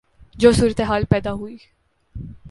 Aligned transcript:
جو 0.35 0.51
صورتحال 0.51 1.03
پیدا 1.09 1.33
ہوئی 1.33 1.57